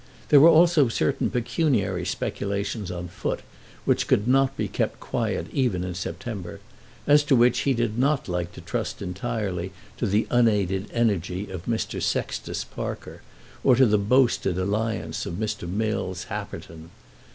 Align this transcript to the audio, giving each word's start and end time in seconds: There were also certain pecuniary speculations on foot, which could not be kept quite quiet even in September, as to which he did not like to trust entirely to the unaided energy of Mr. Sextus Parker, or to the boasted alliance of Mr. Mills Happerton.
There 0.29 0.39
were 0.39 0.49
also 0.49 0.87
certain 0.87 1.29
pecuniary 1.29 2.07
speculations 2.07 2.89
on 2.89 3.07
foot, 3.07 3.41
which 3.85 4.07
could 4.07 4.27
not 4.27 4.57
be 4.57 4.67
kept 4.67 4.99
quite 4.99 5.29
quiet 5.35 5.47
even 5.53 5.83
in 5.83 5.93
September, 5.93 6.59
as 7.05 7.23
to 7.25 7.35
which 7.35 7.59
he 7.69 7.75
did 7.75 7.99
not 7.99 8.27
like 8.27 8.51
to 8.53 8.61
trust 8.61 9.03
entirely 9.03 9.71
to 9.97 10.07
the 10.07 10.25
unaided 10.31 10.89
energy 10.91 11.51
of 11.51 11.67
Mr. 11.67 12.01
Sextus 12.01 12.63
Parker, 12.63 13.21
or 13.63 13.75
to 13.75 13.85
the 13.85 13.99
boasted 13.99 14.57
alliance 14.57 15.27
of 15.27 15.35
Mr. 15.35 15.69
Mills 15.69 16.23
Happerton. 16.29 16.89